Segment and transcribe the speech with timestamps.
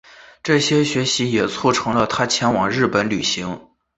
[0.41, 3.61] 这些学习也促成他前往日本旅行。